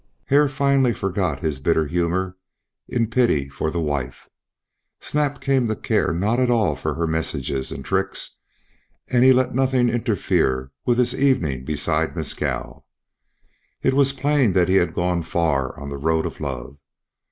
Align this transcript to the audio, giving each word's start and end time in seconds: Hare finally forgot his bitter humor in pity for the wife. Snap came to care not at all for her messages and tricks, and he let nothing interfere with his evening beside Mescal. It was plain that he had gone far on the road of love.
Hare 0.29 0.49
finally 0.49 0.95
forgot 0.95 1.41
his 1.41 1.59
bitter 1.59 1.85
humor 1.85 2.35
in 2.87 3.07
pity 3.07 3.47
for 3.49 3.69
the 3.69 3.79
wife. 3.79 4.27
Snap 4.99 5.39
came 5.39 5.67
to 5.67 5.75
care 5.75 6.11
not 6.11 6.39
at 6.39 6.49
all 6.49 6.75
for 6.75 6.95
her 6.95 7.05
messages 7.05 7.71
and 7.71 7.85
tricks, 7.85 8.39
and 9.09 9.23
he 9.23 9.31
let 9.31 9.53
nothing 9.53 9.89
interfere 9.89 10.71
with 10.87 10.97
his 10.97 11.13
evening 11.13 11.65
beside 11.65 12.15
Mescal. 12.15 12.83
It 13.83 13.93
was 13.93 14.11
plain 14.11 14.53
that 14.53 14.69
he 14.69 14.77
had 14.77 14.95
gone 14.95 15.21
far 15.21 15.79
on 15.79 15.91
the 15.91 15.97
road 15.97 16.25
of 16.25 16.39
love. 16.41 16.77